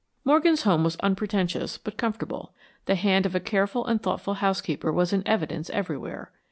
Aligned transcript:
Morgan's 0.25 0.63
home 0.63 0.83
was 0.83 0.95
unpretentious 1.03 1.77
but 1.77 1.95
comfortable. 1.95 2.55
The 2.85 2.95
hand 2.95 3.27
of 3.27 3.35
a 3.35 3.39
careful 3.39 3.85
and 3.85 4.01
thoughtful 4.01 4.33
housekeeper 4.33 4.91
was 4.91 5.13
in 5.13 5.21
evidence 5.27 5.69
everywhere. 5.69 6.31